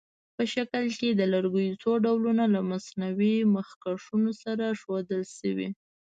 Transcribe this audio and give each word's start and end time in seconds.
په 0.35 0.43
شکل 0.53 0.83
کې 0.99 1.09
د 1.13 1.21
لرګیو 1.33 1.79
څو 1.81 1.91
ډولونه 2.05 2.43
له 2.53 2.61
مصنوعي 2.71 3.37
مخکشونو 3.55 4.31
سره 4.43 4.65
ښودل 4.81 5.23
شوي. 5.37 5.69